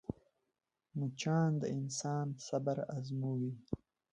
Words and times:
مچان 0.97 1.49
د 1.61 1.63
انسان 1.77 2.27
صبر 2.47 2.77
ازموي 2.97 3.53